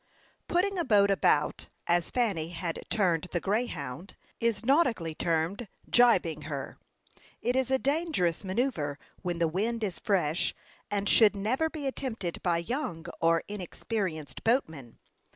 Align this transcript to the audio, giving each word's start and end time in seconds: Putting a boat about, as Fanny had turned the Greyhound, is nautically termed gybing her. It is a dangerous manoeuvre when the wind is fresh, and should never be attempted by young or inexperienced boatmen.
Putting 0.47 0.79
a 0.79 0.83
boat 0.83 1.11
about, 1.11 1.69
as 1.85 2.09
Fanny 2.09 2.49
had 2.49 2.79
turned 2.89 3.25
the 3.25 3.39
Greyhound, 3.39 4.15
is 4.39 4.65
nautically 4.65 5.13
termed 5.13 5.67
gybing 5.91 6.45
her. 6.45 6.79
It 7.39 7.55
is 7.55 7.69
a 7.69 7.77
dangerous 7.77 8.43
manoeuvre 8.43 8.97
when 9.21 9.37
the 9.37 9.47
wind 9.47 9.83
is 9.83 9.99
fresh, 9.99 10.55
and 10.89 11.07
should 11.07 11.35
never 11.35 11.69
be 11.69 11.85
attempted 11.85 12.41
by 12.41 12.57
young 12.57 13.05
or 13.21 13.43
inexperienced 13.47 14.43
boatmen. 14.43 14.97